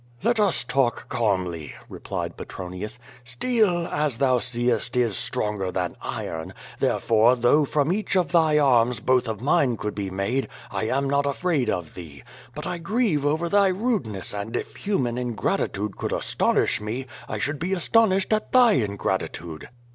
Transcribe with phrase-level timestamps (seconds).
[0.23, 2.97] "Let us talk calmly," replied Petronius.
[3.23, 8.99] "Steel, as thou seest, is stronger than iron; therefore, though from each of thy arms
[8.99, 12.23] both of mine could be made, I am not afraid of thee.
[12.55, 17.59] But I grieve over thy rudeness and if human ingratitude could astonish me, I should
[17.59, 19.69] be astonished at thy ingratitude."